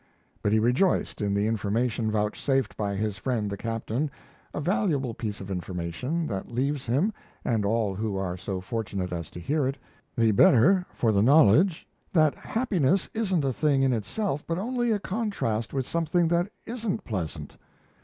But 0.41 0.51
he 0.51 0.57
rejoiced 0.57 1.21
in 1.21 1.35
the 1.35 1.45
information 1.45 2.09
vouchsafed 2.09 2.75
by 2.75 2.95
his 2.95 3.19
friend 3.19 3.51
the 3.51 3.55
Captain 3.55 4.09
a 4.51 4.59
valuable 4.59 5.13
piece 5.13 5.39
of 5.39 5.51
information 5.51 6.25
that 6.25 6.49
leaves 6.49 6.87
him, 6.87 7.13
and 7.45 7.63
all 7.63 7.93
who 7.93 8.17
are 8.17 8.35
so 8.35 8.61
fortunate 8.61 9.11
as 9.13 9.29
to 9.29 9.39
hear 9.39 9.67
it, 9.67 9.77
the 10.17 10.31
better 10.31 10.87
for 10.91 11.11
the 11.11 11.21
knowledge 11.21 11.87
that 12.13 12.33
happiness 12.33 13.11
isn't 13.13 13.45
a 13.45 13.53
thing 13.53 13.83
in 13.83 13.93
itself, 13.93 14.43
but 14.47 14.57
only 14.57 14.91
a 14.91 14.97
contrast 14.97 15.71
with 15.71 15.85
something 15.85 16.29
that 16.29 16.51
isn't 16.65 17.03
pleasant! 17.03 17.57